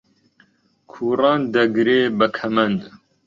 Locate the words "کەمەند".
2.35-2.79